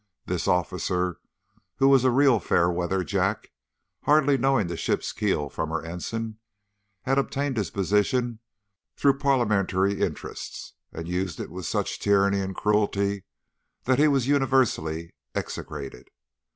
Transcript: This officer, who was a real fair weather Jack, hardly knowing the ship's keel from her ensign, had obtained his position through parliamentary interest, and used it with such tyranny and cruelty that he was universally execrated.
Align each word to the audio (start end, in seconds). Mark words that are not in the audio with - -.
This 0.25 0.47
officer, 0.47 1.19
who 1.75 1.87
was 1.87 2.03
a 2.03 2.09
real 2.09 2.39
fair 2.39 2.71
weather 2.71 3.03
Jack, 3.03 3.51
hardly 4.05 4.35
knowing 4.35 4.65
the 4.65 4.75
ship's 4.75 5.11
keel 5.13 5.47
from 5.47 5.69
her 5.69 5.85
ensign, 5.85 6.39
had 7.03 7.19
obtained 7.19 7.55
his 7.55 7.69
position 7.69 8.39
through 8.95 9.19
parliamentary 9.19 10.01
interest, 10.01 10.73
and 10.91 11.07
used 11.07 11.39
it 11.39 11.51
with 11.51 11.67
such 11.67 11.99
tyranny 11.99 12.39
and 12.39 12.55
cruelty 12.55 13.25
that 13.83 13.99
he 13.99 14.07
was 14.07 14.27
universally 14.27 15.13
execrated. 15.35 16.07